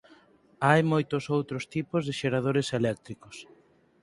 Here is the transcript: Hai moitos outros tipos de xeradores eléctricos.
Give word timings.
Hai 0.67 0.81
moitos 0.91 1.23
outros 1.37 1.63
tipos 1.73 2.01
de 2.07 2.13
xeradores 2.19 2.67
eléctricos. 2.79 3.37